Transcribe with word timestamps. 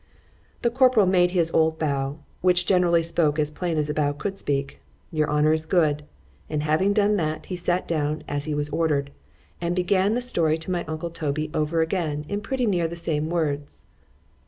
The 0.63 0.71
corporal 0.71 1.05
made 1.05 1.29
his 1.29 1.51
old 1.51 1.77
bow, 1.77 2.17
which 2.41 2.65
generally 2.65 3.03
spoke 3.03 3.37
as 3.37 3.51
plain 3.51 3.77
as 3.77 3.87
a 3.87 3.93
bow 3.93 4.13
could 4.13 4.39
speak 4.39 4.79
it—Your 5.11 5.29
honour 5.29 5.53
is 5.53 5.67
good:—And 5.67 6.63
having 6.63 6.91
done 6.91 7.17
that, 7.17 7.45
he 7.45 7.55
sat 7.55 7.87
down, 7.87 8.23
as 8.27 8.45
he 8.45 8.55
was 8.55 8.71
ordered,—and 8.71 9.75
begun 9.75 10.15
the 10.15 10.21
story 10.21 10.57
to 10.57 10.71
my 10.71 10.83
uncle 10.85 11.11
Toby 11.11 11.51
over 11.53 11.81
again 11.83 12.25
in 12.27 12.41
pretty 12.41 12.65
near 12.65 12.87
the 12.87 12.95
same 12.95 13.29
words. 13.29 13.83